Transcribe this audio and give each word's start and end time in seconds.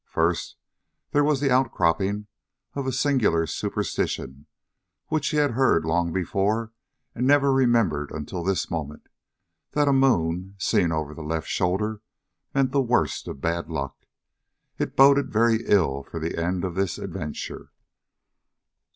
First 0.09 0.55
there 1.11 1.23
was 1.23 1.39
the 1.41 1.51
outcropping 1.51 2.25
of 2.73 2.87
a 2.87 2.91
singular 2.91 3.45
superstition 3.45 4.47
which 5.09 5.27
he 5.27 5.37
had 5.37 5.51
heard 5.51 5.85
long 5.85 6.11
before 6.11 6.71
and 7.13 7.27
never 7.27 7.53
remembered 7.53 8.09
until 8.09 8.43
this 8.43 8.71
moment: 8.71 9.09
that 9.73 9.87
a 9.87 9.93
moon 9.93 10.55
seen 10.57 10.91
over 10.91 11.13
the 11.13 11.21
left 11.21 11.47
shoulder 11.47 12.01
meant 12.51 12.71
the 12.71 12.81
worst 12.81 13.27
of 13.27 13.41
bad 13.41 13.69
luck. 13.69 14.07
It 14.79 14.95
boded 14.95 15.31
very 15.31 15.59
ill 15.67 16.01
for 16.01 16.19
the 16.19 16.35
end 16.35 16.65
of 16.65 16.73
this 16.73 16.97
adventure. 16.97 17.69